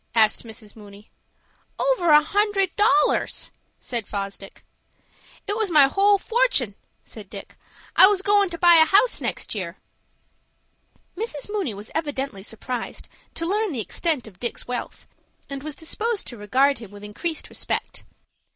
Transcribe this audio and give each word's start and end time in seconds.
asked 0.15 0.43
Mrs. 0.43 0.75
Mooney. 0.75 1.11
"Over 1.77 2.09
a 2.09 2.23
hundred 2.23 2.75
dollars," 2.75 3.51
said 3.79 4.07
Fosdick. 4.07 4.63
"It 5.45 5.55
was 5.55 5.69
my 5.69 5.83
whole 5.87 6.17
fortun'," 6.17 6.73
said 7.03 7.29
Dick. 7.29 7.55
"I 7.95 8.07
was 8.07 8.23
goin' 8.23 8.49
to 8.49 8.57
buy 8.57 8.77
a 8.77 8.85
house 8.85 9.21
next 9.21 9.53
year." 9.53 9.77
Mrs. 11.15 11.51
Mooney 11.51 11.75
was 11.75 11.91
evidently 11.93 12.41
surprised 12.41 13.09
to 13.35 13.45
learn 13.45 13.73
the 13.73 13.79
extent 13.79 14.25
of 14.25 14.39
Dick's 14.39 14.67
wealth, 14.67 15.05
and 15.51 15.61
was 15.61 15.75
disposed 15.75 16.25
to 16.25 16.35
regard 16.37 16.79
him 16.79 16.89
with 16.89 17.03
increased 17.03 17.47
respect. 17.47 18.03